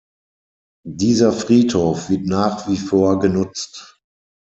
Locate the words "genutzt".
3.19-4.01